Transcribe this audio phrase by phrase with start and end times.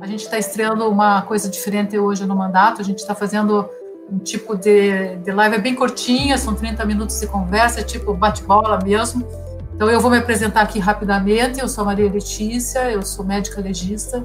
[0.00, 2.80] A gente está estreando uma coisa diferente hoje no mandato.
[2.80, 3.68] A gente está fazendo
[4.10, 9.26] um tipo de, de live bem curtinha, são 30 minutos de conversa, tipo bate-bola mesmo.
[9.74, 11.60] Então eu vou me apresentar aqui rapidamente.
[11.60, 14.24] Eu sou Maria Letícia, eu sou médica legista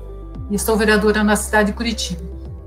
[0.50, 2.22] e estou vereadora na cidade de Curitiba.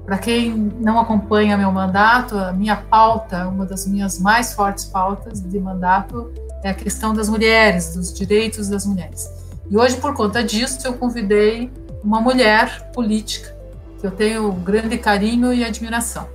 [0.04, 0.50] Para quem
[0.80, 6.30] não acompanha meu mandato, a minha pauta, uma das minhas mais fortes pautas de mandato,
[6.62, 9.30] é a questão das mulheres, dos direitos das mulheres.
[9.70, 11.70] E hoje, por conta disso, eu convidei
[12.04, 13.56] uma mulher política
[13.98, 16.28] que eu tenho grande carinho e admiração.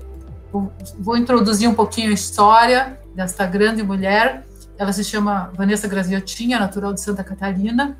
[0.97, 4.43] Vou introduzir um pouquinho a história desta grande mulher.
[4.77, 7.97] Ela se chama Vanessa Graziotinha, natural de Santa Catarina,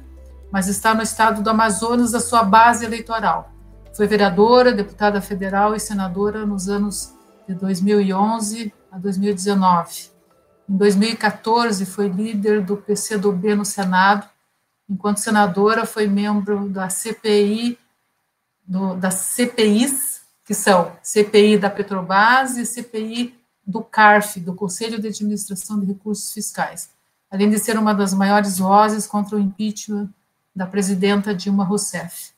[0.52, 3.54] mas está no estado do Amazonas da sua base eleitoral.
[3.96, 7.14] Foi vereadora, deputada federal e senadora nos anos
[7.48, 10.10] de 2011 a 2019.
[10.68, 14.28] Em 2014, foi líder do PCdoB no Senado.
[14.90, 17.78] Enquanto senadora, foi membro da CPI,
[18.66, 25.08] do, das CPIs, que são CPI da Petrobras e CPI do CARF, do Conselho de
[25.08, 26.90] Administração de Recursos Fiscais,
[27.30, 30.10] além de ser uma das maiores vozes contra o impeachment
[30.56, 32.32] da presidenta Dilma Rousseff.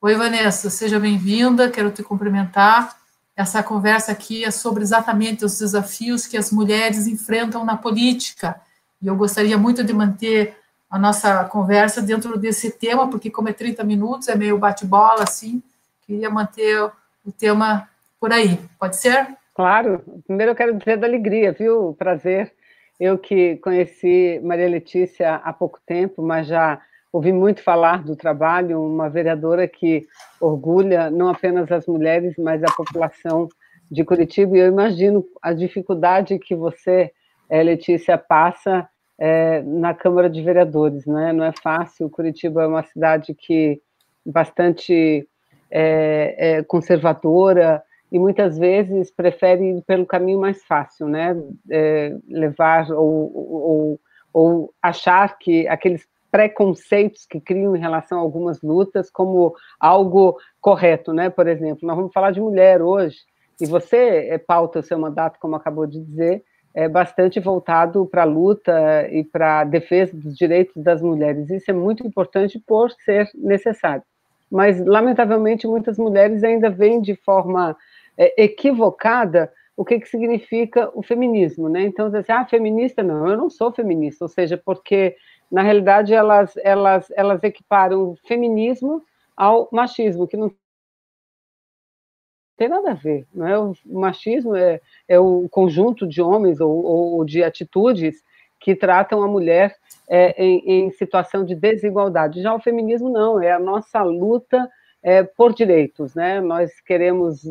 [0.00, 2.96] Oi, Vanessa, seja bem-vinda, quero te cumprimentar.
[3.36, 8.60] Essa conversa aqui é sobre exatamente os desafios que as mulheres enfrentam na política,
[9.00, 10.56] e eu gostaria muito de manter
[10.94, 15.60] a nossa conversa dentro desse tema, porque como é 30 minutos, é meio bate-bola, assim,
[16.06, 16.84] queria manter
[17.26, 17.88] o tema
[18.20, 19.26] por aí, pode ser?
[19.56, 22.52] Claro, primeiro eu quero dizer da alegria, viu, prazer,
[23.00, 26.80] eu que conheci Maria Letícia há pouco tempo, mas já
[27.12, 30.06] ouvi muito falar do trabalho, uma vereadora que
[30.40, 33.48] orgulha não apenas as mulheres, mas a população
[33.90, 37.10] de Curitiba, e eu imagino a dificuldade que você,
[37.50, 41.32] eh, Letícia, passa é, na Câmara de Vereadores, né?
[41.32, 43.80] não é fácil, Curitiba é uma cidade que
[44.24, 45.28] bastante
[45.70, 47.82] é, é conservadora,
[48.14, 51.36] e muitas vezes prefere ir pelo caminho mais fácil, né?
[51.68, 54.00] É, levar ou, ou,
[54.32, 61.12] ou, achar que aqueles preconceitos que criam em relação a algumas lutas como algo correto,
[61.12, 61.28] né?
[61.28, 63.16] Por exemplo, nós vamos falar de mulher hoje,
[63.60, 66.44] e você é, pauta o seu mandato, como acabou de dizer,
[66.74, 71.48] é bastante voltado para a luta e para a defesa dos direitos das mulheres.
[71.48, 74.02] Isso é muito importante por ser necessário.
[74.50, 77.76] Mas, lamentavelmente, muitas mulheres ainda veem de forma
[78.18, 81.82] é, equivocada o que, que significa o feminismo, né?
[81.82, 85.16] Então, assim, ah, feminista, não, eu não sou feminista, ou seja, porque
[85.50, 89.02] na realidade, elas, elas, elas equiparam o feminismo
[89.36, 90.50] ao machismo, que não
[92.56, 93.26] tem nada a ver.
[93.34, 93.58] Não é?
[93.58, 98.22] O machismo é, é o conjunto de homens ou, ou de atitudes
[98.60, 99.76] que tratam a mulher
[100.08, 102.42] é, em, em, situação de desigualdade.
[102.42, 104.70] Já o feminismo não, é a nossa luta
[105.02, 106.14] é, por direitos.
[106.14, 106.40] Né?
[106.40, 107.42] Nós queremos,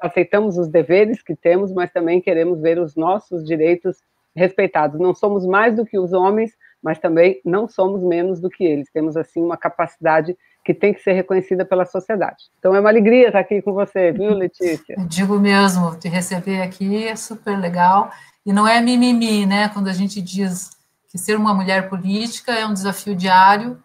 [0.00, 3.98] aceitamos os deveres que temos, mas também queremos ver os nossos direitos
[4.34, 4.98] respeitados.
[4.98, 8.90] Não somos mais do que os homens, mas também não somos menos do que eles.
[8.90, 12.46] Temos, assim, uma capacidade que tem que ser reconhecida pela sociedade.
[12.58, 14.96] Então, é uma alegria estar aqui com você, viu, Letícia?
[14.98, 18.10] Eu digo mesmo, te receber aqui é super legal.
[18.44, 19.68] E não é mimimi, né?
[19.68, 20.70] Quando a gente diz
[21.08, 23.78] que ser uma mulher política é um desafio diário,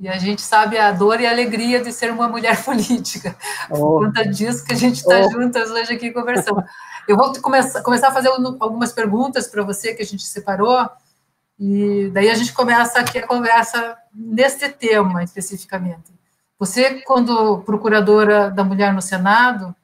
[0.00, 3.36] e a gente sabe a dor e a alegria de ser uma mulher política.
[3.70, 3.76] Oh.
[3.76, 5.30] Por conta disso que a gente está oh.
[5.30, 6.62] juntas hoje aqui conversando.
[7.06, 10.76] Eu vou começar, começar a fazer algumas perguntas para você que a gente separou,
[11.58, 16.14] e daí a gente começa aqui a conversa nesse tema especificamente.
[16.58, 19.74] Você, quando procuradora da mulher no Senado,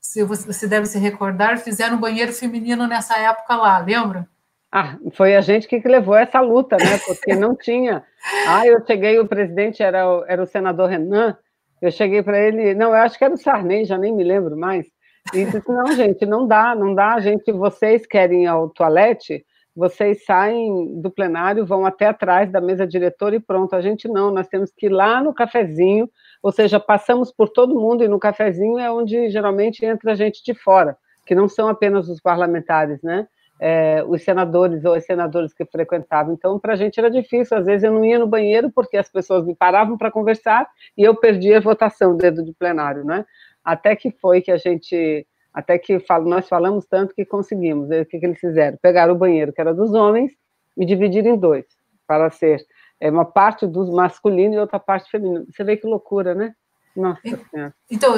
[0.00, 4.28] você deve se recordar, fizeram um banheiro feminino nessa época lá, lembra?
[4.72, 6.98] Ah, foi a gente que levou essa luta, né?
[7.06, 8.04] Porque não tinha.
[8.46, 11.36] Ah, eu cheguei, o presidente era o, era o senador Renan,
[11.82, 14.56] eu cheguei para ele, não, eu acho que era o Sarney, já nem me lembro
[14.56, 14.86] mais.
[15.34, 19.44] E disse, não, gente, não dá, não dá, gente, vocês querem ir ao toalete,
[19.74, 23.74] vocês saem do plenário, vão até atrás da mesa diretora e pronto.
[23.74, 26.08] A gente não, nós temos que ir lá no cafezinho,
[26.42, 30.42] ou seja, passamos por todo mundo e no cafezinho é onde geralmente entra a gente
[30.44, 33.26] de fora, que não são apenas os parlamentares, né?
[33.62, 36.32] É, os senadores ou as senadoras que frequentavam.
[36.32, 37.58] Então, para a gente era difícil.
[37.58, 40.66] Às vezes eu não ia no banheiro porque as pessoas me paravam para conversar
[40.96, 43.26] e eu perdia a votação dentro do plenário, né?
[43.62, 47.88] Até que foi que a gente até que falo, nós falamos tanto que conseguimos.
[47.90, 48.78] O que, que eles fizeram?
[48.80, 50.32] Pegaram o banheiro, que era dos homens,
[50.76, 51.64] e dividiram em dois,
[52.06, 52.64] para ser
[53.00, 55.44] é, uma parte do masculino e outra parte feminina.
[55.50, 56.54] Você vê que loucura, né?
[56.94, 57.20] Nossa
[57.50, 57.74] Senhora.
[57.90, 58.14] Então,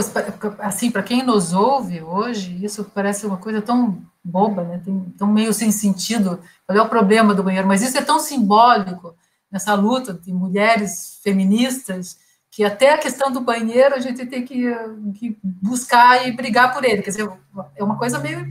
[0.58, 4.82] assim, para quem nos ouve hoje, isso parece uma coisa tão boba, né?
[5.18, 6.40] tão meio sem sentido.
[6.66, 7.68] Qual é o problema do banheiro?
[7.68, 9.14] Mas isso é tão simbólico
[9.50, 12.18] nessa luta de mulheres feministas
[12.52, 14.70] que até a questão do banheiro a gente tem que,
[15.14, 17.00] que buscar e brigar por ele.
[17.00, 17.30] Quer dizer,
[17.74, 18.46] é uma coisa meio.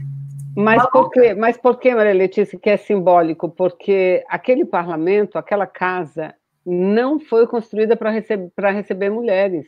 [0.56, 3.48] Mas por, que, mas por que, Maria Letícia, que é simbólico?
[3.48, 6.34] Porque aquele parlamento, aquela casa,
[6.66, 9.66] não foi construída para receber, receber mulheres.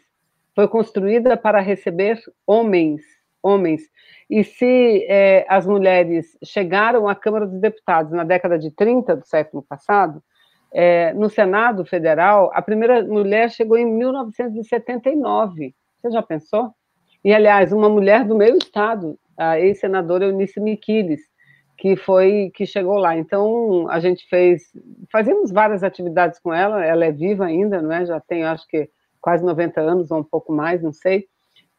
[0.52, 3.02] Foi construída para receber homens.
[3.40, 3.82] Homens.
[4.28, 9.26] E se é, as mulheres chegaram à Câmara dos Deputados na década de 30 do
[9.26, 10.20] século passado,
[10.74, 15.72] é, no Senado Federal, a primeira mulher chegou em 1979.
[16.02, 16.72] Você já pensou?
[17.24, 21.20] E, aliás, uma mulher do meu estado, a ex-senadora Eunice Miquiles,
[21.78, 23.16] que foi que chegou lá.
[23.16, 24.72] Então, a gente fez,
[25.12, 28.04] fazemos várias atividades com ela, ela é viva ainda, não é?
[28.04, 31.26] Já tem, acho que, quase 90 anos, ou um pouco mais, não sei.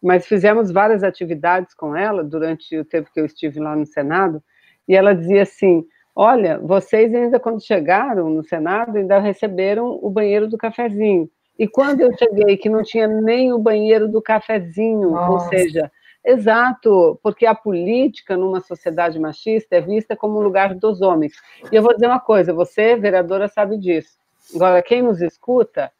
[0.01, 4.41] Mas fizemos várias atividades com ela durante o tempo que eu estive lá no Senado,
[4.87, 5.83] e ela dizia assim:
[6.15, 11.29] Olha, vocês ainda quando chegaram no Senado ainda receberam o banheiro do cafezinho.
[11.59, 15.31] E quando eu cheguei que não tinha nem o banheiro do cafezinho, Nossa.
[15.31, 15.91] ou seja,
[16.23, 21.33] exato, porque a política numa sociedade machista é vista como um lugar dos homens.
[21.71, 24.17] E eu vou dizer uma coisa, você, vereadora, sabe disso.
[24.55, 25.91] Agora, quem nos escuta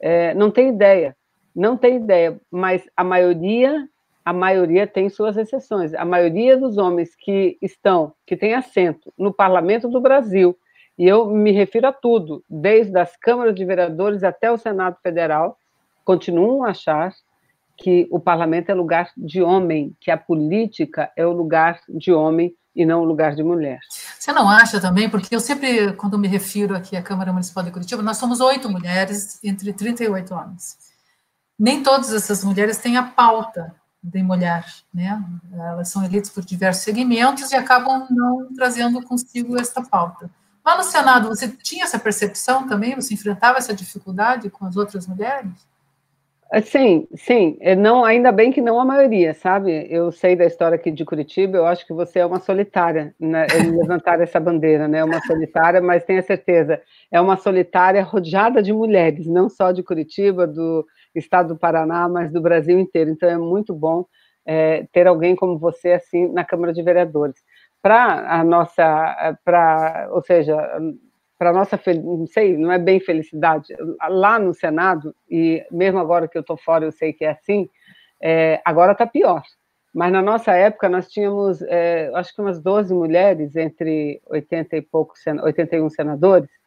[0.00, 1.16] é, não tem ideia,
[1.54, 3.88] não tem ideia, mas a maioria
[4.30, 5.92] a maioria tem suas exceções.
[5.92, 10.56] A maioria dos homens que estão, que têm assento no Parlamento do Brasil,
[10.96, 15.58] e eu me refiro a tudo, desde as câmaras de vereadores até o Senado Federal,
[16.04, 17.12] continuam a achar
[17.76, 22.54] que o parlamento é lugar de homem, que a política é o lugar de homem
[22.76, 23.80] e não o lugar de mulher.
[24.16, 27.72] Você não acha também, porque eu sempre, quando me refiro aqui à Câmara Municipal de
[27.72, 30.76] Curitiba, nós somos oito mulheres entre 38 anos.
[31.58, 35.22] Nem todas essas mulheres têm a pauta de mulher, né?
[35.52, 40.30] Elas são eleitas por diversos segmentos e acabam não trazendo consigo esta pauta.
[40.64, 42.94] Lá no Senado, você tinha essa percepção também?
[42.94, 45.68] Você enfrentava essa dificuldade com as outras mulheres?
[46.52, 47.56] É, sim, sim.
[47.60, 49.86] É, não, ainda bem que não a maioria, sabe?
[49.88, 53.46] Eu sei da história aqui de Curitiba, eu acho que você é uma solitária, né?
[53.78, 55.04] levantar essa bandeira, né?
[55.04, 60.44] Uma solitária, mas tenha certeza, é uma solitária rodeada de mulheres, não só de Curitiba,
[60.44, 63.10] do, estado do Paraná, mas do Brasil inteiro.
[63.10, 64.04] Então é muito bom
[64.46, 67.36] é, ter alguém como você assim na Câmara de Vereadores.
[67.82, 70.56] Para a nossa, para, ou seja,
[71.38, 73.74] para nossa, não sei, não é bem felicidade.
[74.08, 77.68] Lá no Senado e mesmo agora que eu estou fora, eu sei que é assim.
[78.22, 79.42] É, agora está pior.
[79.94, 84.82] Mas na nossa época nós tínhamos, é, acho que umas 12 mulheres entre 80 e
[84.82, 86.59] poucos, 81 senadores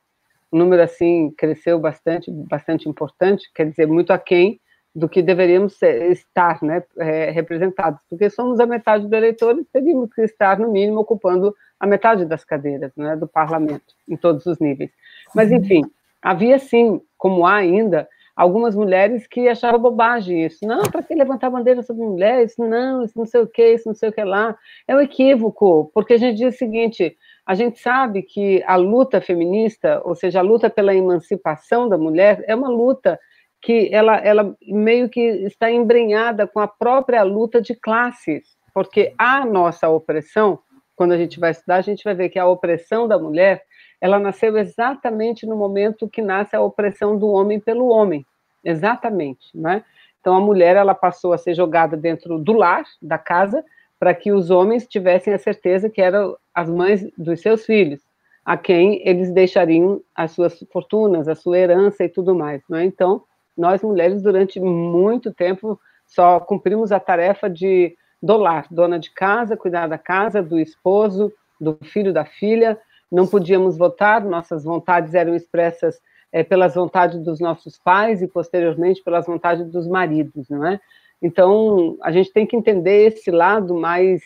[0.53, 4.61] o número assim cresceu bastante, bastante importante, quer dizer, muito aquém
[4.95, 10.21] do que deveríamos estar né, é, representados, porque somos a metade dos eleitores, teríamos que
[10.21, 14.91] estar, no mínimo, ocupando a metade das cadeiras né, do parlamento, em todos os níveis.
[15.33, 15.57] Mas, uhum.
[15.57, 15.81] enfim,
[16.21, 20.67] havia sim, como há ainda, algumas mulheres que achavam bobagem isso.
[20.67, 22.53] Não, para que levantar bandeira sobre mulheres?
[22.59, 24.55] Não, isso não sei o que, isso não sei o que lá.
[24.87, 29.19] É um equívoco, porque a gente diz o seguinte: a gente sabe que a luta
[29.19, 33.19] feminista, ou seja, a luta pela emancipação da mulher, é uma luta
[33.61, 39.45] que ela, ela meio que está embrenhada com a própria luta de classes, porque a
[39.45, 40.59] nossa opressão,
[40.95, 43.63] quando a gente vai estudar, a gente vai ver que a opressão da mulher,
[43.99, 48.25] ela nasceu exatamente no momento que nasce a opressão do homem pelo homem,
[48.63, 49.83] exatamente, né?
[50.19, 53.63] Então a mulher ela passou a ser jogada dentro do lar, da casa,
[53.99, 58.01] para que os homens tivessem a certeza que eram as mães dos seus filhos,
[58.45, 62.61] a quem eles deixariam as suas fortunas, a sua herança e tudo mais.
[62.69, 62.85] Não é?
[62.85, 63.23] Então,
[63.57, 69.87] nós mulheres, durante muito tempo, só cumprimos a tarefa de dolar, dona de casa, cuidar
[69.87, 72.79] da casa, do esposo, do filho, da filha.
[73.11, 75.99] Não podíamos votar, nossas vontades eram expressas
[76.31, 80.79] é, pelas vontades dos nossos pais e, posteriormente, pelas vontades dos maridos, não é?
[81.21, 84.21] Então, a gente tem que entender esse lado mais,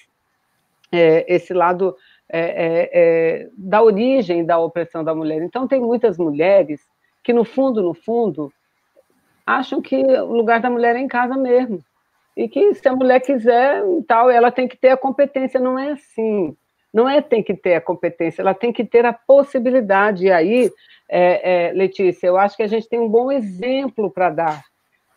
[0.92, 1.96] é, esse lado
[2.30, 5.42] é, é, é, da origem da opressão da mulher.
[5.42, 6.82] Então, tem muitas mulheres
[7.24, 8.52] que, no fundo, no fundo,
[9.46, 11.84] acham que o lugar da mulher é em casa mesmo.
[12.36, 15.60] E que se a mulher quiser, tal, ela tem que ter a competência.
[15.60, 16.56] Não é assim.
[16.94, 20.26] Não é tem que ter a competência, ela tem que ter a possibilidade.
[20.26, 20.72] E aí,
[21.10, 24.64] é, é, Letícia, eu acho que a gente tem um bom exemplo para dar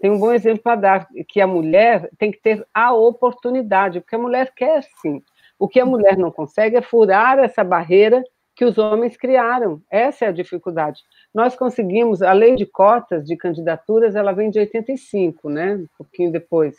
[0.00, 4.16] tem um bom exemplo para dar, que a mulher tem que ter a oportunidade, porque
[4.16, 5.22] a mulher quer sim.
[5.60, 8.24] O que a mulher não consegue é furar essa barreira
[8.56, 9.80] que os homens criaram.
[9.90, 11.00] Essa é a dificuldade.
[11.34, 15.74] Nós conseguimos, a lei de cotas de candidaturas, ela vem de 85, né?
[15.76, 16.76] Um pouquinho depois,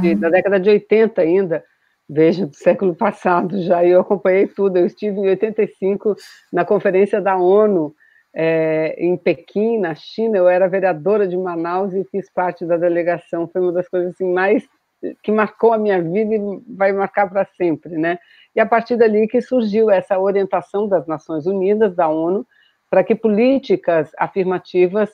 [0.00, 0.20] de, uhum.
[0.20, 1.64] da década de 80 ainda,
[2.08, 6.14] veja, do século passado já, eu acompanhei tudo, eu estive em 85
[6.52, 7.94] na conferência da ONU,
[8.34, 13.48] é, em Pequim, na China, eu era vereadora de Manaus e fiz parte da delegação.
[13.48, 14.62] Foi uma das coisas assim, mais
[15.22, 18.18] que marcou a minha vida e vai marcar para sempre, né?
[18.54, 22.46] E a partir dali que surgiu essa orientação das Nações Unidas, da ONU,
[22.88, 25.10] para que políticas afirmativas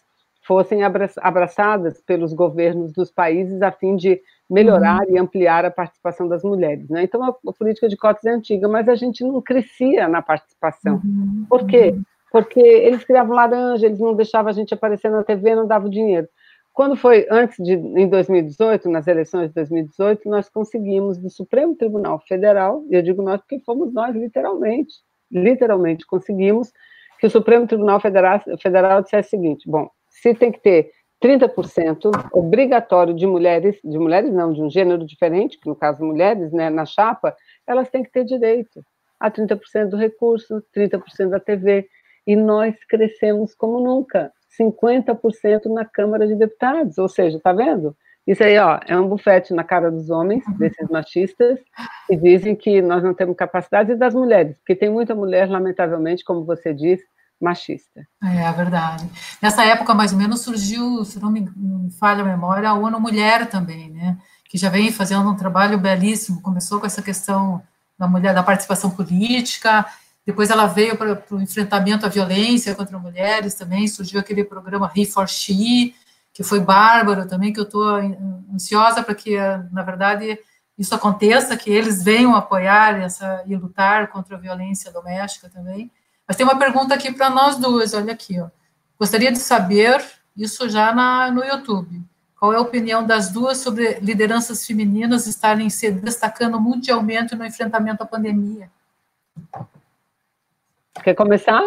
[0.46, 5.16] fossem abraçadas pelos governos dos países a fim de melhorar uhum.
[5.16, 6.88] e ampliar a participação das mulheres.
[6.88, 7.02] Né?
[7.02, 11.00] Então, a, política de cotas é antiga, mas a gente não crescia na participação.
[11.04, 11.46] Uhum.
[11.48, 11.90] Por quê?
[11.90, 12.02] Uhum.
[12.30, 16.28] Porque eles criavam laranja, eles não deixavam a gente aparecer na TV, não davam dinheiro.
[16.76, 22.21] Quando foi antes de, em 2018, nas eleições de 2018, nós conseguimos do Supremo Tribunal
[22.28, 24.92] Federal, e eu digo nós porque fomos nós, literalmente,
[25.33, 26.71] literalmente conseguimos
[27.18, 30.90] que o Supremo Tribunal Federal, Federal dissesse o seguinte: bom, se tem que ter
[31.25, 36.52] 30% obrigatório de mulheres, de mulheres não, de um gênero diferente, que no caso mulheres,
[36.52, 37.35] né, na chapa,
[37.66, 38.85] elas têm que ter direito
[39.18, 41.88] a 30% do recurso, 30% da TV,
[42.26, 44.30] e nós crescemos como nunca.
[44.60, 47.96] 50% na Câmara de Deputados, ou seja, tá vendo?
[48.26, 50.54] Isso aí, ó, é um bufete na cara dos homens, uhum.
[50.54, 51.60] desses machistas,
[52.08, 56.25] que dizem que nós não temos capacidade, e das mulheres, porque tem muita mulher, lamentavelmente,
[56.25, 57.00] como você diz,
[57.40, 58.06] machista.
[58.25, 59.08] É, é verdade.
[59.40, 61.48] Nessa época, mais ou menos, surgiu, se não me,
[62.00, 64.18] falha a memória, a ONU Mulher também, né?
[64.48, 66.42] Que já vem fazendo um trabalho belíssimo.
[66.42, 67.62] Começou com essa questão
[67.98, 69.84] da mulher, da participação política,
[70.26, 75.06] depois ela veio para o enfrentamento à violência contra mulheres também, surgiu aquele programa He
[75.06, 75.95] for She,
[76.33, 77.85] que foi bárbaro também, que eu estou
[78.52, 79.38] ansiosa para que,
[79.71, 80.37] na verdade,
[80.76, 85.90] isso aconteça, que eles venham apoiar essa, e lutar contra a violência doméstica também.
[86.26, 88.49] Mas tem uma pergunta aqui para nós duas, olha aqui, ó.
[88.99, 90.04] Gostaria de saber,
[90.37, 92.02] isso já na, no YouTube,
[92.38, 98.02] qual é a opinião das duas sobre lideranças femininas estarem se destacando mundialmente no enfrentamento
[98.02, 98.71] à pandemia?
[101.02, 101.62] Quer começar?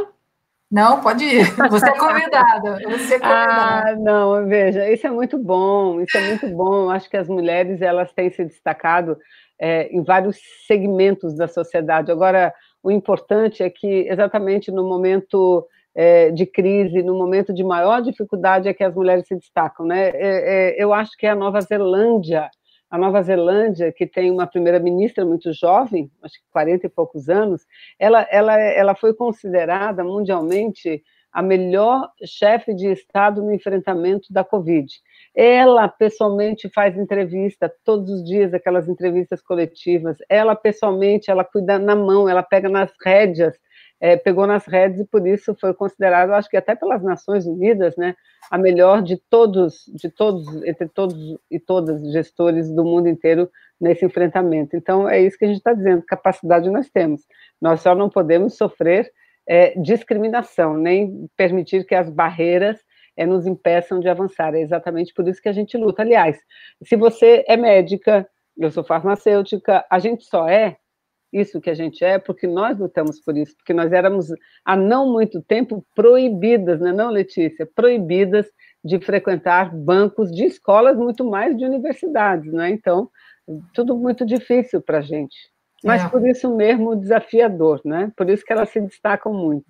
[0.71, 1.45] Não, pode ir.
[1.69, 2.79] Você é convidada.
[2.89, 3.91] Você é convidada.
[3.91, 6.89] Ah, não, veja, isso é muito bom, isso é muito bom.
[6.91, 9.17] Acho que as mulheres elas têm se destacado
[9.59, 12.11] é, em vários segmentos da sociedade.
[12.11, 18.01] Agora, o importante é que exatamente no momento é, de crise, no momento de maior
[18.01, 19.87] dificuldade, é que as mulheres se destacam.
[19.87, 20.09] Né?
[20.09, 22.47] É, é eu acho que é a Nova Zelândia
[22.89, 27.65] a Nova Zelândia, que tem uma primeira-ministra muito jovem, acho que 40 e poucos anos,
[27.99, 34.91] ela, ela, ela foi considerada mundialmente a melhor chefe de Estado no enfrentamento da Covid.
[35.35, 40.17] Ela pessoalmente faz entrevista todos os dias, aquelas entrevistas coletivas.
[40.27, 43.55] Ela pessoalmente, ela cuida na mão, ela pega nas rédeas
[44.01, 47.95] é, pegou nas redes e por isso foi considerado, acho que até pelas Nações Unidas,
[47.97, 48.15] né,
[48.49, 54.05] a melhor de todos, de todos, entre todos e todas gestores do mundo inteiro nesse
[54.05, 54.75] enfrentamento.
[54.75, 57.21] Então é isso que a gente está dizendo, capacidade nós temos.
[57.61, 59.11] Nós só não podemos sofrer
[59.47, 62.79] é, discriminação, nem permitir que as barreiras
[63.17, 64.55] é, nos impeçam de avançar.
[64.55, 66.03] É exatamente por isso que a gente luta.
[66.03, 66.39] Aliás,
[66.83, 68.27] se você é médica,
[68.57, 70.77] eu sou farmacêutica, a gente só é
[71.31, 74.27] isso que a gente é, porque nós lutamos por isso, porque nós éramos
[74.65, 77.65] há não muito tempo proibidas, né, não, Letícia?
[77.65, 78.47] Proibidas
[78.83, 82.69] de frequentar bancos de escolas, muito mais de universidades, né?
[82.69, 83.09] Então,
[83.73, 85.35] tudo muito difícil para a gente.
[85.83, 86.09] Mas é.
[86.09, 88.11] por isso mesmo desafiador, né?
[88.15, 89.65] Por isso que elas se destacam muito.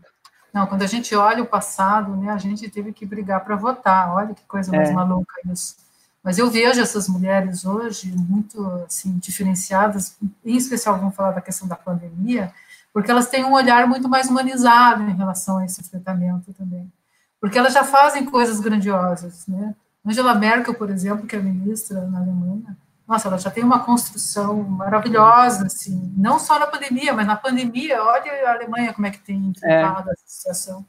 [0.54, 4.14] Não, quando a gente olha o passado, né, a gente teve que brigar para votar.
[4.16, 4.94] Olha que coisa mais é.
[4.94, 5.76] maluca isso.
[6.24, 11.68] Mas eu vejo essas mulheres hoje muito assim diferenciadas, em especial vamos falar da questão
[11.68, 12.54] da pandemia,
[12.94, 16.92] porque elas têm um olhar muito mais humanizado em relação a esse enfrentamento também.
[17.40, 19.74] Porque elas já fazem coisas grandiosas, né?
[20.06, 22.76] Angela Merkel, por exemplo, que é ministra na Alemanha,
[23.10, 28.04] nossa, ela já tem uma construção maravilhosa, assim, não só na pandemia, mas na pandemia,
[28.04, 30.14] olha a Alemanha como é que tem enfrentado é.
[30.14, 30.86] essa situação.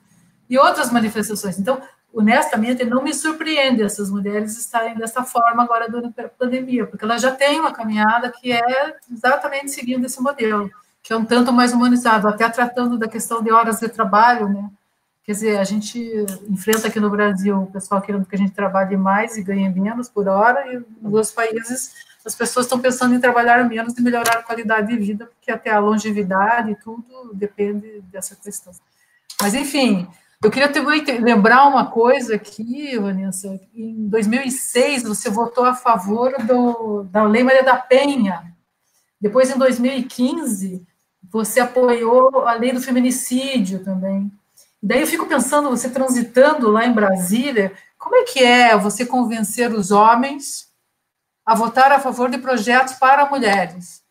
[0.48, 1.58] E outras manifestações.
[1.58, 1.80] Então,
[2.12, 7.22] honestamente, não me surpreende essas mulheres estarem dessa forma agora durante a pandemia, porque elas
[7.22, 10.70] já têm uma caminhada que é exatamente seguindo esse modelo,
[11.02, 14.70] que é um tanto mais humanizado, até tratando da questão de horas de trabalho, né?
[15.24, 16.00] Quer dizer, a gente
[16.48, 20.08] enfrenta aqui no Brasil o pessoal querendo que a gente trabalhe mais e ganhe menos
[20.08, 24.38] por hora, e nos outros países as pessoas estão pensando em trabalhar menos e melhorar
[24.38, 28.72] a qualidade de vida, porque até a longevidade e tudo depende dessa questão.
[29.40, 30.06] Mas, enfim,
[30.42, 33.60] eu queria também lembrar uma coisa aqui, Vanessa.
[33.74, 38.54] Em 2006, você votou a favor do, da Lei Maria da Penha.
[39.20, 40.86] Depois, em 2015,
[41.30, 44.32] você apoiou a lei do feminicídio também.
[44.82, 49.70] Daí eu fico pensando, você transitando lá em Brasília, como é que é você convencer
[49.70, 50.70] os homens
[51.44, 54.02] a votar a favor de projetos para mulheres?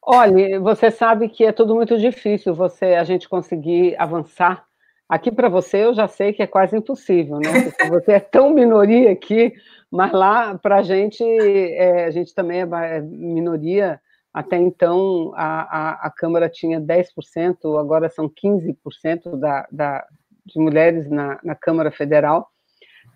[0.00, 4.69] Olha, você sabe que é tudo muito difícil você a gente conseguir avançar
[5.10, 7.64] Aqui para você eu já sei que é quase impossível, né?
[7.64, 9.52] Porque você é tão minoria aqui,
[9.90, 14.00] mas lá para a gente, é, a gente também é, é minoria.
[14.32, 20.06] Até então a, a, a Câmara tinha 10%, agora são 15% da, da,
[20.46, 22.48] de mulheres na, na Câmara Federal,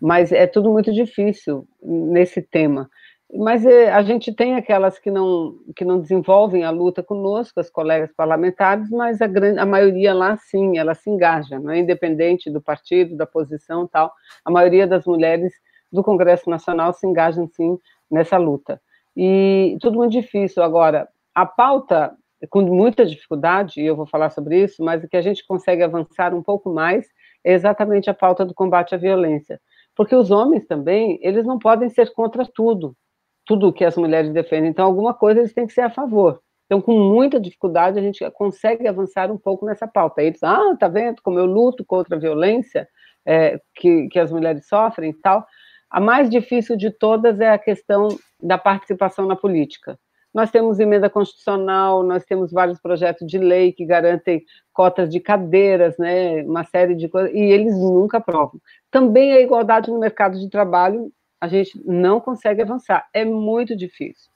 [0.00, 2.90] mas é tudo muito difícil nesse tema.
[3.36, 7.68] Mas é, a gente tem aquelas que não, que não desenvolvem a luta conosco, as
[7.68, 12.48] colegas parlamentares, mas a, grande, a maioria lá sim, ela se engaja, não é independente
[12.48, 14.12] do partido, da posição tal.
[14.44, 15.52] A maioria das mulheres
[15.90, 17.76] do Congresso Nacional se engajam sim
[18.08, 18.80] nessa luta.
[19.16, 20.62] E tudo muito difícil.
[20.62, 22.14] Agora, a pauta,
[22.50, 25.82] com muita dificuldade, e eu vou falar sobre isso, mas o que a gente consegue
[25.82, 27.08] avançar um pouco mais
[27.42, 29.60] é exatamente a pauta do combate à violência.
[29.96, 32.96] Porque os homens também, eles não podem ser contra tudo
[33.44, 34.70] tudo que as mulheres defendem.
[34.70, 36.40] Então, alguma coisa eles têm que ser a favor.
[36.66, 40.20] Então, com muita dificuldade, a gente consegue avançar um pouco nessa pauta.
[40.20, 42.88] Aí eles, ah, tá vendo como eu luto contra a violência
[43.26, 45.46] é, que, que as mulheres sofrem e tal.
[45.90, 48.08] A mais difícil de todas é a questão
[48.42, 49.98] da participação na política.
[50.32, 55.96] Nós temos emenda constitucional, nós temos vários projetos de lei que garantem cotas de cadeiras,
[55.96, 58.60] né, uma série de coisas, e eles nunca aprovam.
[58.90, 61.12] Também a igualdade no mercado de trabalho
[61.44, 64.30] a gente não consegue avançar, é muito difícil.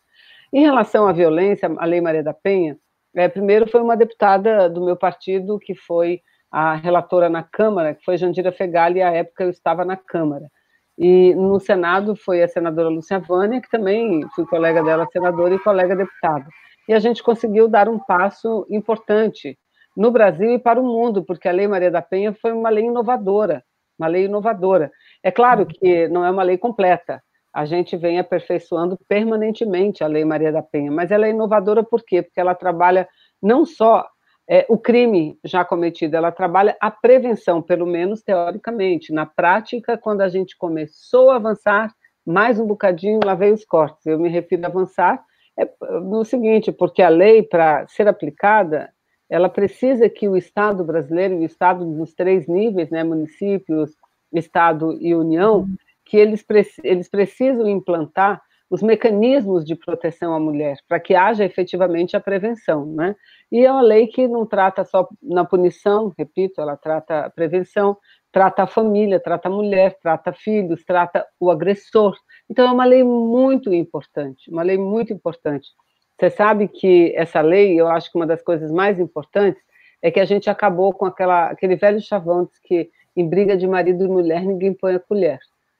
[0.52, 2.78] Em relação à violência, a Lei Maria da Penha,
[3.14, 8.04] é, primeiro foi uma deputada do meu partido que foi a relatora na Câmara, que
[8.04, 10.50] foi Jandira Fegali, à época eu estava na Câmara.
[10.98, 15.58] E no Senado foi a senadora Lúcia Vânia, que também fui colega dela, senadora e
[15.58, 16.46] colega deputada.
[16.88, 19.58] E a gente conseguiu dar um passo importante
[19.96, 22.84] no Brasil e para o mundo, porque a Lei Maria da Penha foi uma lei
[22.84, 23.64] inovadora,
[23.98, 24.90] uma lei inovadora.
[25.22, 30.24] É claro que não é uma lei completa, a gente vem aperfeiçoando permanentemente a Lei
[30.24, 32.22] Maria da Penha, mas ela é inovadora por quê?
[32.22, 33.08] Porque ela trabalha
[33.42, 34.06] não só
[34.48, 39.12] é, o crime já cometido, ela trabalha a prevenção, pelo menos teoricamente.
[39.12, 41.92] Na prática, quando a gente começou a avançar,
[42.24, 44.06] mais um bocadinho, lá veio os cortes.
[44.06, 45.22] Eu me refiro a avançar
[45.58, 45.68] é
[46.00, 48.88] no seguinte, porque a lei, para ser aplicada,
[49.28, 53.94] ela precisa que o Estado brasileiro, o Estado nos três níveis, né, municípios,
[54.32, 55.76] Estado e União, uhum.
[56.04, 56.44] que eles,
[56.82, 62.84] eles precisam implantar os mecanismos de proteção à mulher, para que haja efetivamente a prevenção,
[62.84, 63.16] né?
[63.50, 67.96] E é uma lei que não trata só na punição, repito, ela trata a prevenção,
[68.30, 72.14] trata a família, trata a mulher, trata filhos, trata o agressor.
[72.50, 75.68] Então é uma lei muito importante, uma lei muito importante.
[76.18, 79.62] Você sabe que essa lei, eu acho que uma das coisas mais importantes
[80.02, 84.04] é que a gente acabou com aquela, aquele velho chavão que em briga de marido
[84.04, 85.38] e mulher, ninguém põe a colher.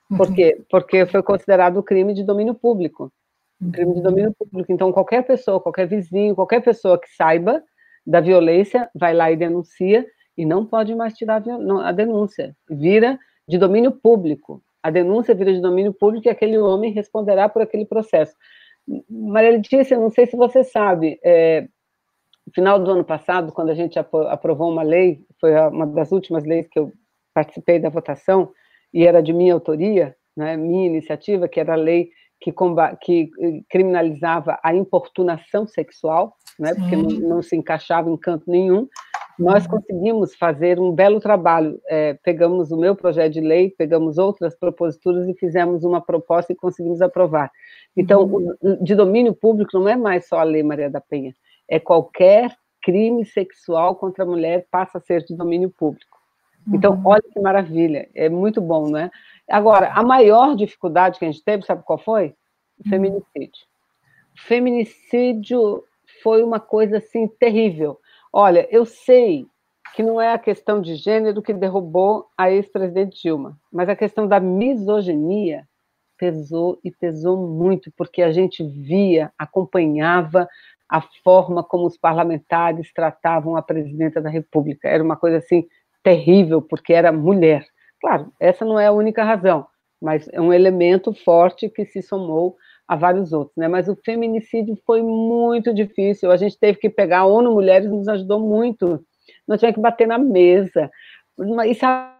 [0.09, 0.35] Por uhum.
[0.35, 0.61] quê?
[0.71, 3.13] Porque foi considerado crime de domínio público.
[3.73, 4.73] Crime de domínio público.
[4.73, 7.63] Então, qualquer pessoa, qualquer vizinho, qualquer pessoa que saiba
[8.07, 11.43] da violência, vai lá e denuncia, e não pode mais tirar
[11.85, 12.57] a denúncia.
[12.71, 14.63] Vira de domínio público.
[14.83, 18.35] A denúncia vira de domínio público e aquele homem responderá por aquele processo.
[19.09, 21.69] Maria Letícia, não sei se você sabe, é,
[22.47, 26.45] no final do ano passado, quando a gente aprovou uma lei, foi uma das últimas
[26.45, 26.93] leis que eu
[27.35, 28.51] participei da votação,
[28.93, 32.53] e era de minha autoria, né, minha iniciativa, que era a lei que,
[33.03, 38.89] que eh, criminalizava a importunação sexual, né, porque não, não, se encaixava em canto nenhum,
[39.39, 41.81] nós conseguimos fazer um belo trabalho.
[41.89, 46.57] É, pegamos o meu projeto de lei, pegamos outras proposituras e fizemos uma proposta e
[46.57, 47.51] conseguimos aprovar.
[47.97, 48.83] Então, uhum.
[48.83, 51.33] de domínio público não é mais só a Lei Maria da Penha,
[51.69, 56.19] é qualquer crime sexual contra a mulher passa a ser de domínio público.
[56.73, 57.03] Então, uhum.
[57.05, 59.11] olha que maravilha, é muito bom, né?
[59.49, 62.35] Agora, a maior dificuldade que a gente teve, sabe qual foi?
[62.79, 62.91] O uhum.
[62.91, 63.67] feminicídio.
[64.37, 65.85] Feminicídio
[66.23, 67.99] foi uma coisa assim terrível.
[68.41, 69.49] Olha, eu sei
[69.97, 74.29] que não é a questão de gênero que derrubou a ex-presidente Dilma, mas a questão
[74.29, 75.67] da misoginia
[76.17, 80.49] pesou e pesou muito, porque a gente via, acompanhava
[80.89, 84.87] a forma como os parlamentares tratavam a presidenta da República.
[84.89, 85.67] Era uma coisa assim
[86.01, 87.67] terrível, porque era mulher.
[88.01, 89.67] Claro, essa não é a única razão,
[90.01, 92.57] mas é um elemento forte que se somou
[92.89, 93.69] a vários outros, né?
[93.69, 98.09] Mas o feminicídio foi muito difícil, a gente teve que pegar, a ONU Mulheres nos
[98.09, 99.05] ajudou muito,
[99.47, 100.91] nós tivemos que bater na mesa,
[101.67, 102.17] e sabe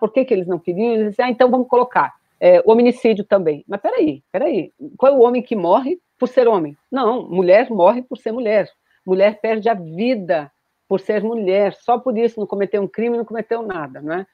[0.00, 0.92] por que, que eles não queriam?
[0.92, 3.64] Eles disseram, ah, então vamos colocar é, o hominicídio também.
[3.68, 6.76] Mas peraí, peraí, qual é o homem que morre por ser homem?
[6.90, 8.68] Não, mulher morre por ser mulher,
[9.06, 10.50] mulher perde a vida
[10.88, 14.26] por ser mulher, só por isso não cometeu um crime, não cometeu nada, né?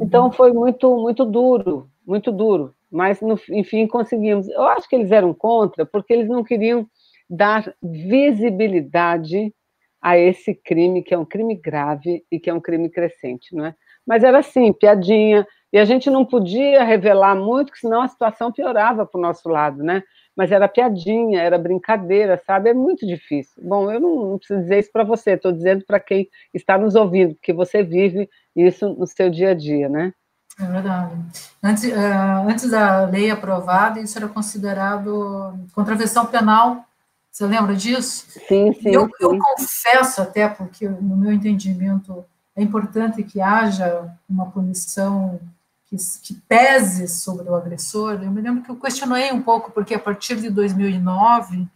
[0.00, 2.74] Então foi muito, muito duro, muito duro.
[2.90, 4.48] Mas, no, enfim, conseguimos.
[4.48, 6.86] Eu acho que eles eram contra, porque eles não queriam
[7.28, 9.52] dar visibilidade
[10.00, 13.66] a esse crime, que é um crime grave e que é um crime crescente, não
[13.66, 13.74] é?
[14.06, 19.04] Mas era assim, piadinha, e a gente não podia revelar muito, senão a situação piorava
[19.04, 20.02] para o nosso lado, né?
[20.36, 22.70] Mas era piadinha, era brincadeira, sabe?
[22.70, 23.62] É muito difícil.
[23.64, 26.94] Bom, eu não, não preciso dizer isso para você, estou dizendo para quem está nos
[26.94, 30.12] ouvindo, porque você vive isso no seu dia a dia, né?
[30.58, 31.14] É verdade.
[31.62, 36.84] Antes, uh, antes da lei aprovada, isso era considerado contravenção penal.
[37.30, 38.26] Você lembra disso?
[38.48, 38.88] Sim, sim.
[38.88, 39.12] Eu, sim.
[39.20, 42.24] eu confesso até, porque no meu entendimento
[42.56, 45.38] é importante que haja uma punição
[45.84, 48.22] que, que, pese sobre o agressor.
[48.22, 51.68] Eu me lembro que eu questionei um pouco, porque a partir de 2009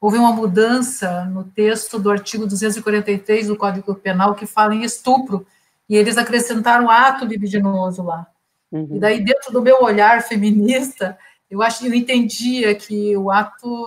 [0.00, 5.44] houve uma mudança no texto do artigo 243 do Código Penal que fala em estupro,
[5.88, 8.26] e eles acrescentaram ato libidinoso lá.
[8.70, 8.96] Uhum.
[8.96, 11.16] E daí, dentro do meu olhar feminista,
[11.50, 13.86] eu acho eu entendia que o ato,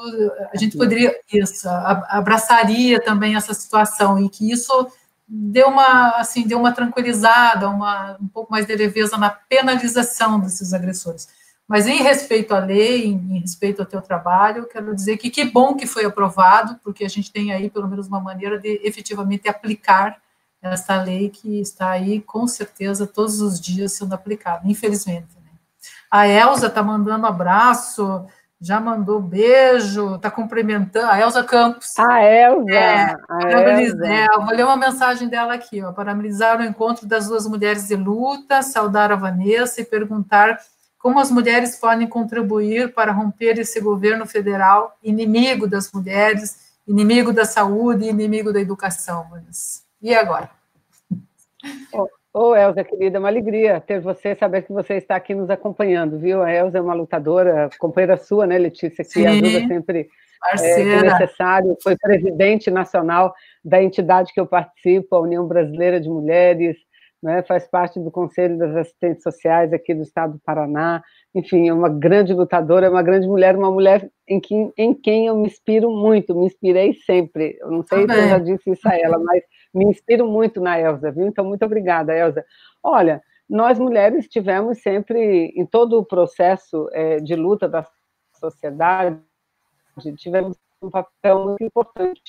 [0.52, 4.88] a gente poderia, isso, abraçaria também essa situação, e que isso
[5.28, 10.74] deu uma, assim, deu uma tranquilizada, uma, um pouco mais de leveza na penalização desses
[10.74, 11.28] agressores.
[11.68, 15.76] Mas em respeito à lei, em, respeito ao teu trabalho, quero dizer que que bom
[15.76, 20.18] que foi aprovado, porque a gente tem aí pelo menos uma maneira de efetivamente aplicar
[20.62, 25.28] essa lei que está aí com certeza todos os dias sendo aplicada, infelizmente.
[25.44, 25.52] Né?
[26.10, 28.26] A Elza está mandando abraço,
[28.60, 31.98] já mandou beijo, está cumprimentando, a Elza Campos.
[31.98, 32.72] A Elza!
[32.72, 34.08] É, a Elza.
[34.08, 37.96] É, vou ler uma mensagem dela aqui, ó, parabenizar o encontro das duas mulheres de
[37.96, 40.60] luta, saudar a Vanessa e perguntar
[41.00, 47.46] como as mulheres podem contribuir para romper esse governo federal inimigo das mulheres, inimigo da
[47.46, 49.81] saúde, inimigo da educação, Vanessa.
[50.02, 50.50] E agora?
[51.94, 52.08] Oh.
[52.34, 56.18] Ô, Elza, querida, é uma alegria ter você, saber que você está aqui nos acompanhando,
[56.18, 56.42] viu?
[56.42, 60.10] A Elza é uma lutadora, companheira sua, né, Letícia, que Sim, ajuda sempre
[60.54, 61.78] é, que necessário.
[61.84, 63.34] Foi presidente nacional
[63.66, 66.78] da entidade que eu participo, a União Brasileira de Mulheres,
[67.22, 71.04] né, faz parte do Conselho das Assistentes Sociais aqui do Estado do Paraná.
[71.36, 75.28] Enfim, é uma grande lutadora, é uma grande mulher, uma mulher em, que, em quem
[75.28, 77.58] eu me inspiro muito, me inspirei sempre.
[77.60, 80.80] Eu não sei se eu já disse isso a ela, mas me inspiro muito na
[80.80, 81.28] Elza, viu?
[81.28, 82.46] Então, muito obrigada, Elza.
[82.84, 87.86] Olha, nós mulheres tivemos sempre, em todo o processo é, de luta da
[88.34, 89.20] sociedade,
[90.16, 92.22] tivemos um papel muito importante.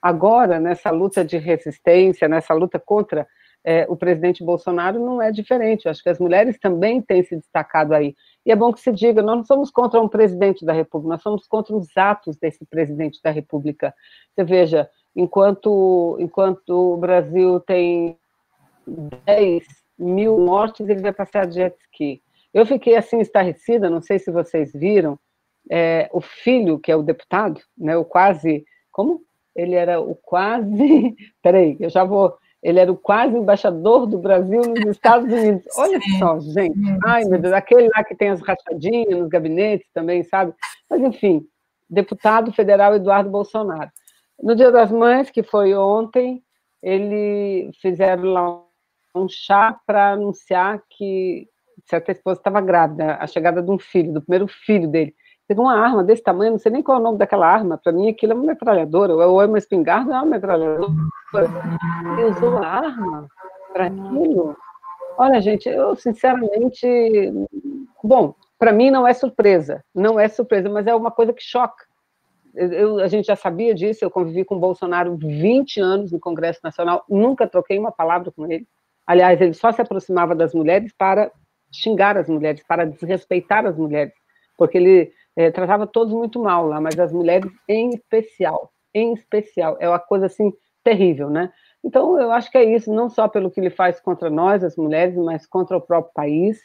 [0.00, 3.26] Agora, nessa luta de resistência, nessa luta contra
[3.64, 5.86] é, o presidente Bolsonaro, não é diferente.
[5.86, 8.14] Eu acho que as mulheres também têm se destacado aí.
[8.46, 11.22] E é bom que se diga, nós não somos contra um presidente da República, nós
[11.22, 13.92] somos contra os atos desse presidente da República.
[14.32, 18.16] Você veja, enquanto, enquanto o Brasil tem
[19.26, 19.64] 10
[19.98, 22.22] mil mortes, ele vai passar de jet ski.
[22.54, 25.18] Eu fiquei assim estarrecida, não sei se vocês viram,
[25.68, 29.20] é, o filho, que é o deputado, né, o quase, como?
[29.56, 34.62] Ele era o quase, peraí, eu já vou, ele era o quase embaixador do Brasil
[34.62, 35.66] nos Estados Unidos.
[35.76, 40.22] Olha só, gente, ai meu Deus, aquele lá que tem as rachadinhas nos gabinetes também,
[40.22, 40.54] sabe?
[40.88, 41.44] Mas enfim,
[41.90, 43.90] deputado federal Eduardo Bolsonaro.
[44.40, 46.42] No Dia das Mães, que foi ontem,
[46.82, 48.62] eles fizeram lá
[49.14, 51.48] um chá para anunciar que
[51.86, 55.14] certa esposa estava grávida, a chegada de um filho, do primeiro filho dele.
[55.48, 57.92] Pegou uma arma desse tamanho, não sei nem qual é o nome daquela arma, para
[57.92, 60.92] mim aquilo é uma metralhadora, ou é uma espingarda, ou é uma metralhadora.
[62.12, 63.28] Ele usou a arma
[63.72, 64.56] para aquilo.
[65.16, 66.86] Olha, gente, eu sinceramente.
[68.04, 71.87] Bom, para mim não é surpresa, não é surpresa, mas é uma coisa que choca
[72.54, 76.60] eu, a gente já sabia disso, eu convivi com o Bolsonaro 20 anos no Congresso
[76.62, 78.66] Nacional, nunca troquei uma palavra com ele.
[79.06, 81.30] Aliás, ele só se aproximava das mulheres para
[81.72, 84.12] xingar as mulheres, para desrespeitar as mulheres,
[84.56, 89.76] porque ele é, tratava todos muito mal lá, mas as mulheres em especial, em especial,
[89.80, 91.52] é uma coisa assim terrível, né?
[91.84, 94.76] Então, eu acho que é isso, não só pelo que ele faz contra nós, as
[94.76, 96.60] mulheres, mas contra o próprio país,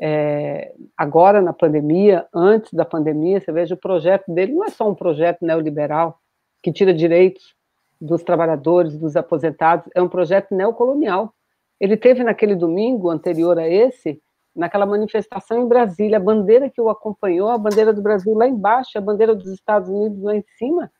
[0.00, 4.88] é, agora na pandemia, antes da pandemia, você veja o projeto dele não é só
[4.88, 6.18] um projeto neoliberal
[6.62, 7.54] que tira direitos
[8.00, 11.34] dos trabalhadores, dos aposentados, é um projeto neocolonial.
[11.78, 14.20] Ele teve naquele domingo anterior a esse,
[14.56, 18.96] naquela manifestação em Brasília, a bandeira que o acompanhou, a bandeira do Brasil lá embaixo,
[18.96, 20.90] a bandeira dos Estados Unidos lá em cima.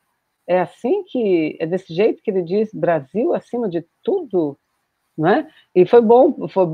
[0.45, 4.57] É assim que, é desse jeito que ele diz, Brasil acima de tudo,
[5.17, 5.47] não é?
[5.73, 6.65] E foi bom, foi,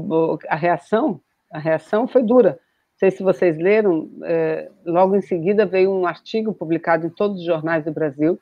[0.50, 2.51] a reação a reação foi dura.
[2.51, 7.39] Não sei se vocês leram, é, logo em seguida veio um artigo publicado em todos
[7.39, 8.39] os jornais do Brasil,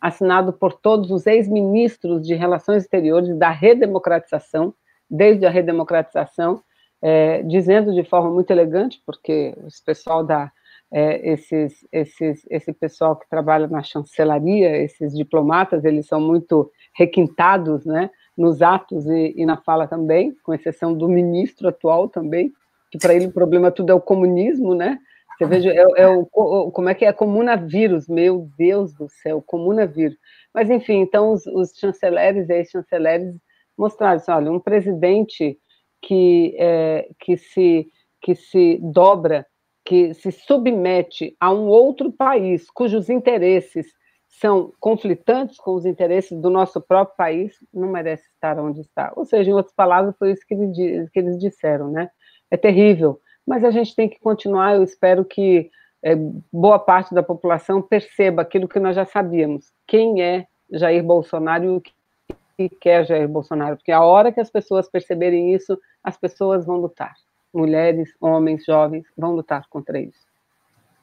[0.00, 4.74] assinado por todos os ex-ministros de Relações Exteriores da redemocratização,
[5.08, 6.62] desde a redemocratização,
[7.00, 10.50] é, dizendo de forma muito elegante, porque esse pessoal da
[10.92, 17.86] é, esses, esses, esse pessoal que trabalha na chancelaria, esses diplomatas, eles são muito requintados,
[17.86, 22.52] né, nos atos e, e na fala também, com exceção do ministro atual também,
[22.90, 24.98] que para ele o problema tudo é o comunismo, né?
[25.36, 26.26] Você veja, é, é o,
[26.70, 30.16] como é que é comunavírus, meu Deus do céu, comunavírus.
[30.54, 33.34] Mas, enfim, então os, os chanceleres e ex-chanceleres
[33.76, 35.58] mostraram assim, olha, um presidente
[36.02, 37.88] que, é, que, se,
[38.20, 39.46] que se dobra,
[39.84, 43.86] que se submete a um outro país cujos interesses
[44.32, 49.12] são conflitantes com os interesses do nosso próprio país, não merece estar onde está.
[49.14, 52.10] Ou seja, em outras palavras, foi isso que eles, que eles disseram, né?
[52.50, 54.74] É terrível, mas a gente tem que continuar.
[54.74, 55.70] Eu espero que
[56.02, 56.16] é,
[56.52, 61.68] boa parte da população perceba aquilo que nós já sabíamos: quem é Jair Bolsonaro e
[61.68, 66.64] o que quer Jair Bolsonaro, porque a hora que as pessoas perceberem isso, as pessoas
[66.64, 67.14] vão lutar.
[67.52, 70.31] Mulheres, homens, jovens vão lutar contra isso.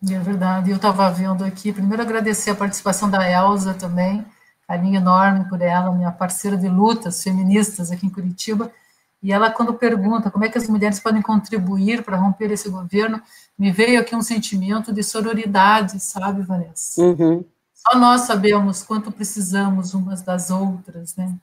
[0.08, 0.70] É verdade.
[0.70, 4.26] Eu estava vendo aqui, primeiro agradecer a participação da Elza também,
[4.68, 8.72] carinho enorme por ela, minha parceira de lutas feministas aqui em Curitiba.
[9.22, 13.22] E ela, quando pergunta como é que as mulheres podem contribuir para romper esse governo,
[13.58, 17.02] me veio aqui um sentimento de sororidade, sabe, Vanessa?
[17.02, 17.44] Uhum.
[17.74, 21.36] Só nós sabemos quanto precisamos umas das outras, né?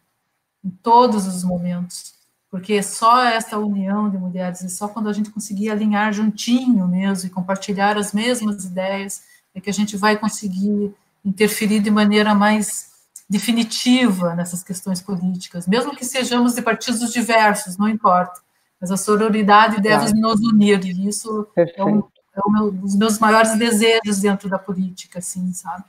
[0.64, 2.15] Em todos os momentos.
[2.56, 7.26] Porque só essa união de mulheres, e só quando a gente conseguir alinhar juntinho mesmo
[7.26, 12.92] e compartilhar as mesmas ideias, é que a gente vai conseguir interferir de maneira mais
[13.28, 18.40] definitiva nessas questões políticas, mesmo que sejamos de partidos diversos, não importa.
[18.80, 20.18] Mas a sororidade deve claro.
[20.18, 24.58] nos unir, e isso é um, é um meu, dos meus maiores desejos dentro da
[24.58, 25.84] política, assim, sabe?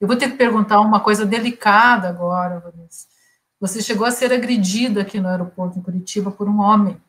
[0.00, 3.06] Eu vou ter que perguntar uma coisa delicada agora, Vanessa.
[3.60, 7.00] Você chegou a ser agredida aqui no aeroporto em Curitiba por um homem.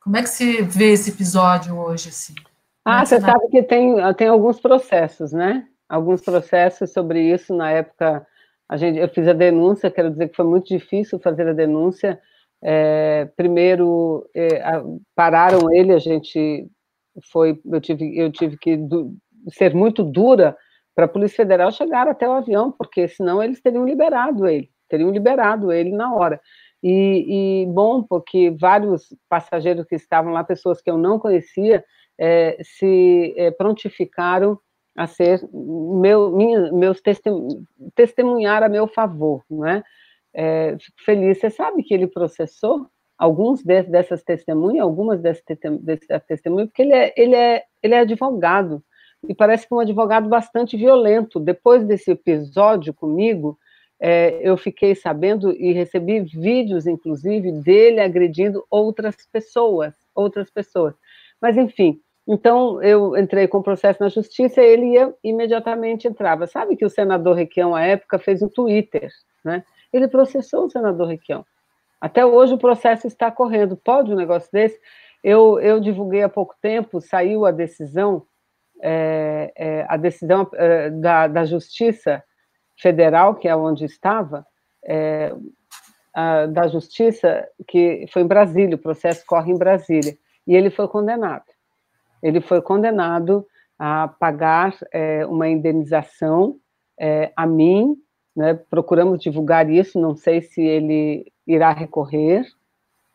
[0.00, 2.34] Como é que você vê esse episódio hoje, assim?
[2.84, 5.66] Ah, você sabe que tem, tem alguns processos, né?
[5.88, 7.54] Alguns processos sobre isso.
[7.54, 8.26] Na época,
[8.68, 12.20] a gente, eu fiz a denúncia, quero dizer que foi muito difícil fazer a denúncia.
[12.62, 14.62] É, primeiro, é,
[15.14, 16.70] pararam ele, a gente
[17.32, 18.78] foi, eu tive, eu tive que
[19.50, 20.56] ser muito dura
[20.94, 25.10] para a Polícia Federal chegar até o avião, porque senão eles teriam liberado ele, teriam
[25.10, 26.40] liberado ele na hora.
[26.82, 31.84] E, e bom, porque vários passageiros que estavam lá, pessoas que eu não conhecia,
[32.18, 34.58] é, se é, prontificaram
[34.96, 37.48] a ser meu, minha, meus testem,
[37.94, 39.82] testemunhar a meu favor, não é?
[40.32, 40.76] é?
[40.78, 41.38] Fico feliz.
[41.38, 42.86] Você sabe que ele processou
[43.18, 45.46] alguns de, dessas testemunhas, algumas dessas
[46.26, 48.82] testemunhas, porque ele é, ele é, ele é advogado
[49.28, 51.40] e parece que um advogado bastante violento.
[51.40, 53.58] Depois desse episódio comigo,
[54.00, 60.94] é, eu fiquei sabendo e recebi vídeos, inclusive, dele agredindo outras pessoas, outras pessoas.
[61.40, 66.46] Mas, enfim, então eu entrei com o processo na justiça e ele ia, imediatamente entrava.
[66.46, 69.10] Sabe que o senador Requião, à época, fez um Twitter,
[69.44, 69.64] né?
[69.92, 71.44] Ele processou o senador Requião.
[72.00, 73.76] Até hoje o processo está correndo.
[73.76, 74.78] Pode um negócio desse?
[75.22, 78.26] Eu, eu divulguei há pouco tempo, saiu a decisão
[78.82, 82.22] é, é, a decisão é, da, da, Justiça
[82.78, 84.46] Federal, que é onde estava,
[84.84, 85.34] é,
[86.14, 90.88] a, da Justiça, que foi em Brasília, o processo corre em Brasília, e ele foi
[90.88, 91.44] condenado.
[92.22, 93.46] Ele foi condenado
[93.78, 96.56] a pagar é, uma indenização
[96.98, 97.96] é, a mim,
[98.34, 102.44] né, procuramos divulgar isso, não sei se ele irá recorrer,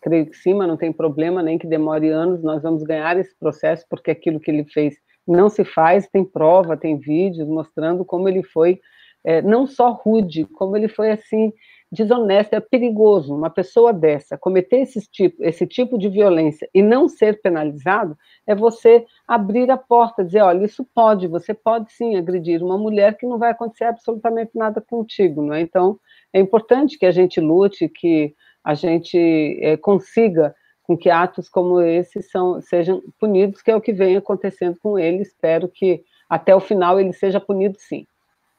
[0.01, 3.35] creio que sim, mas não tem problema, nem que demore anos, nós vamos ganhar esse
[3.37, 4.95] processo, porque aquilo que ele fez
[5.27, 8.81] não se faz, tem prova, tem vídeos mostrando como ele foi
[9.23, 11.53] é, não só rude, como ele foi assim
[11.91, 13.35] desonesto, é perigoso.
[13.35, 18.55] Uma pessoa dessa cometer esse tipo, esse tipo de violência e não ser penalizado é
[18.55, 23.27] você abrir a porta, dizer, olha, isso pode, você pode sim agredir uma mulher que
[23.27, 25.61] não vai acontecer absolutamente nada contigo, não é?
[25.61, 25.99] Então
[26.33, 31.81] é importante que a gente lute, que a gente é, consiga com que atos como
[31.81, 35.21] esse são, sejam punidos, que é o que vem acontecendo com ele.
[35.21, 38.05] Espero que até o final ele seja punido, sim.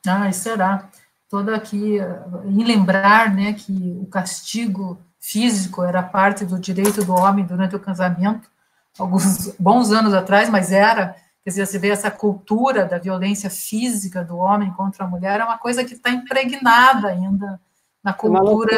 [0.07, 0.89] Ah, e será.
[1.29, 1.99] Toda aqui,
[2.45, 7.81] em lembrar né, que o castigo físico era parte do direito do homem durante o
[7.81, 8.51] casamento,
[8.99, 11.17] alguns bons anos atrás, mas era.
[11.43, 15.45] Quer dizer, você vê essa cultura da violência física do homem contra a mulher, é
[15.45, 17.61] uma coisa que está impregnada ainda
[18.05, 18.77] na cultura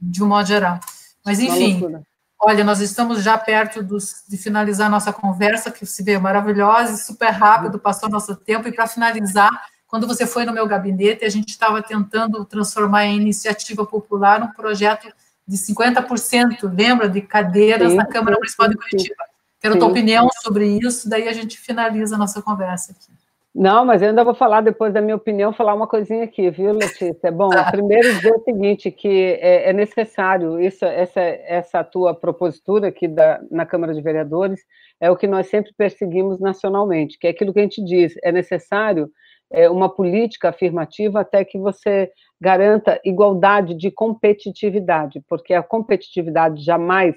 [0.00, 0.80] de um modo geral.
[1.24, 2.02] Mas, enfim,
[2.44, 6.96] Olha, nós estamos já perto dos, de finalizar nossa conversa, que se vê maravilhosa e
[6.96, 8.66] super rápido, passou nosso tempo.
[8.66, 9.48] E para finalizar,
[9.92, 14.50] quando você foi no meu gabinete, a gente estava tentando transformar em iniciativa popular um
[14.50, 15.12] projeto
[15.46, 19.22] de 50%, lembra, de cadeiras sim, na Câmara sim, Municipal de Curitiba.
[19.60, 23.12] Quero sim, a tua opinião sobre isso, daí a gente finaliza a nossa conversa aqui.
[23.54, 26.72] Não, mas eu ainda vou falar, depois da minha opinião, falar uma coisinha aqui, viu,
[26.72, 27.30] Letícia?
[27.30, 27.70] Bom, tá.
[27.70, 33.42] primeiro dizer o seguinte, que é, é, necessário, isso, essa, essa tua propositura aqui da,
[33.50, 34.62] na Câmara de Vereadores,
[34.98, 38.32] é o que nós sempre perseguimos nacionalmente, que é aquilo que a gente diz, é
[38.32, 39.10] necessário
[39.52, 42.10] é, uma política afirmativa até que você
[42.40, 47.14] garanta igualdade de competitividade, porque a competitividade jamais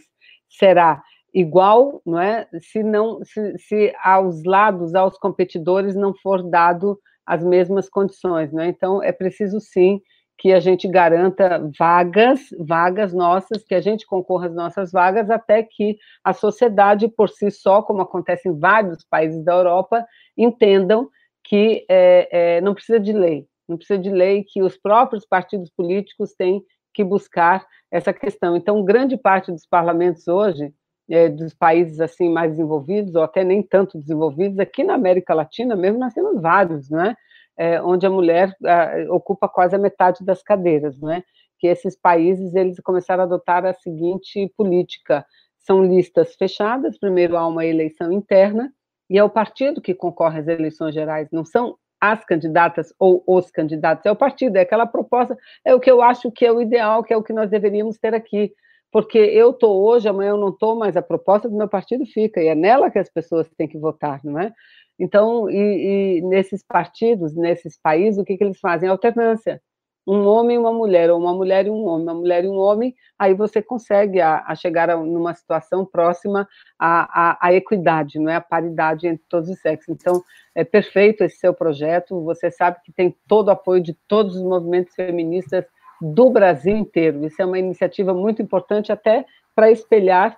[0.49, 1.01] será
[1.33, 2.47] igual, não é?
[2.59, 8.67] Se não, se, se aos lados, aos competidores, não for dado as mesmas condições, é?
[8.67, 10.01] Então é preciso sim
[10.37, 15.63] que a gente garanta vagas, vagas nossas, que a gente concorra às nossas vagas, até
[15.63, 20.05] que a sociedade por si só, como acontece em vários países da Europa,
[20.37, 21.09] entendam
[21.45, 25.69] que é, é, não precisa de lei, não precisa de lei, que os próprios partidos
[25.69, 26.61] políticos têm
[26.93, 28.55] que buscar essa questão.
[28.55, 30.73] Então, grande parte dos parlamentos hoje
[31.09, 35.75] é, dos países assim mais desenvolvidos, ou até nem tanto desenvolvidos, aqui na América Latina
[35.75, 37.15] mesmo nós temos vários, né?
[37.57, 41.23] É, onde a mulher a, ocupa quase a metade das cadeiras, né?
[41.59, 45.25] Que esses países eles começaram a adotar a seguinte política:
[45.59, 46.97] são listas fechadas.
[46.97, 48.73] Primeiro há uma eleição interna
[49.09, 53.49] e é o partido que concorre às eleições gerais, não são as candidatas ou os
[53.49, 56.61] candidatos, é o partido, é aquela proposta, é o que eu acho que é o
[56.61, 58.53] ideal, que é o que nós deveríamos ter aqui
[58.95, 62.41] porque eu estou hoje, amanhã eu não estou, mas a proposta do meu partido fica,
[62.41, 64.53] e é nela que as pessoas têm que votar, não é?
[64.97, 68.87] Então, e, e nesses partidos, nesses países, o que, que eles fazem?
[68.87, 69.61] Alternância.
[70.07, 72.57] Um homem e uma mulher, ou uma mulher e um homem, uma mulher e um
[72.57, 78.19] homem, aí você consegue a, a chegar a numa situação próxima à, à, à, equidade,
[78.19, 78.35] não é?
[78.35, 79.89] A paridade entre todos os sexos.
[79.89, 84.35] Então, é perfeito esse seu projeto, você sabe que tem todo o apoio de todos
[84.35, 85.65] os movimentos feministas
[86.01, 87.25] do Brasil inteiro.
[87.25, 90.37] Isso é uma iniciativa muito importante até para espelhar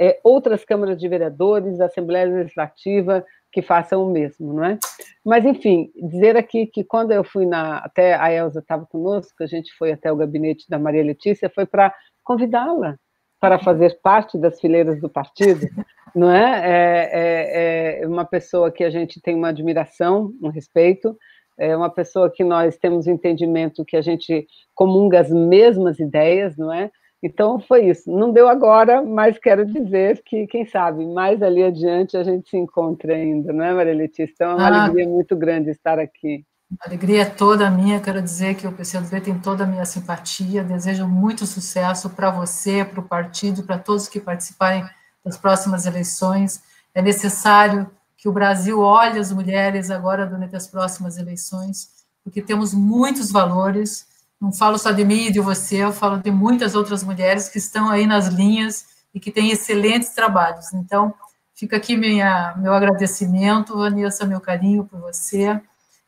[0.00, 4.78] é, outras câmaras de vereadores, Assembleia Legislativa, que façam o mesmo, não é?
[5.24, 7.78] Mas, enfim, dizer aqui que quando eu fui na.
[7.78, 11.66] Até a Elza estava conosco, a gente foi até o gabinete da Maria Letícia, foi
[11.66, 12.96] para convidá-la
[13.38, 15.66] para fazer parte das fileiras do partido,
[16.14, 16.62] não é?
[16.64, 18.02] É, é?
[18.02, 21.16] é uma pessoa que a gente tem uma admiração, um respeito,
[21.58, 26.72] é uma pessoa que nós temos entendimento que a gente comunga as mesmas ideias, não
[26.72, 26.90] é?
[27.22, 28.10] Então foi isso.
[28.10, 32.56] Não deu agora, mas quero dizer que, quem sabe, mais ali adiante a gente se
[32.56, 34.32] encontra ainda, não é, Maria Letícia?
[34.32, 36.44] Então é uma ah, alegria muito grande estar aqui.
[36.80, 40.64] A alegria é toda minha, quero dizer que o PCdoB tem toda a minha simpatia,
[40.64, 44.84] desejo muito sucesso para você, para o partido, para todos que participarem
[45.24, 46.62] das próximas eleições.
[46.94, 51.88] É necessário que o Brasil olhe as mulheres agora durante as próximas eleições,
[52.24, 54.06] porque temos muitos valores.
[54.42, 57.58] Não falo só de mim e de você, eu falo de muitas outras mulheres que
[57.58, 60.72] estão aí nas linhas e que têm excelentes trabalhos.
[60.74, 61.14] Então,
[61.54, 65.60] fica aqui minha, meu agradecimento, Vanessa, meu carinho por você.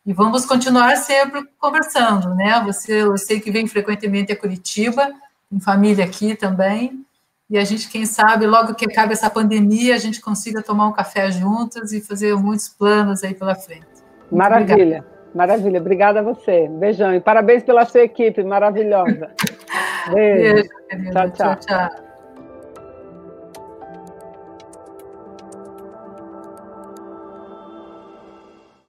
[0.05, 2.61] E vamos continuar sempre conversando, né?
[2.67, 5.13] Você, eu sei que vem frequentemente a Curitiba,
[5.53, 7.07] em família aqui também
[7.49, 10.93] e a gente, quem sabe, logo que acabe essa pandemia, a gente consiga tomar um
[10.93, 13.87] café juntas e fazer muitos planos aí pela frente.
[14.33, 15.14] Maravilha, obrigada.
[15.35, 15.81] Maravilha.
[15.81, 16.69] Obrigada a você.
[16.69, 19.31] Beijão e parabéns pela sua equipe maravilhosa.
[20.13, 20.69] Beijo.
[20.91, 21.57] Beijo tchau, tchau.
[21.57, 22.14] tchau, tchau.